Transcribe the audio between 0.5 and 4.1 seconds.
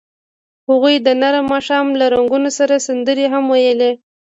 هغوی د نرم ماښام له رنګونو سره سندرې هم ویلې.